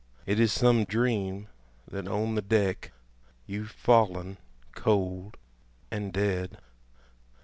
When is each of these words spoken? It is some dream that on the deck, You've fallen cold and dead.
It 0.25 0.39
is 0.39 0.51
some 0.51 0.83
dream 0.83 1.47
that 1.87 2.07
on 2.07 2.33
the 2.33 2.41
deck, 2.41 2.91
You've 3.45 3.69
fallen 3.69 4.37
cold 4.73 5.37
and 5.91 6.11
dead. 6.11 6.57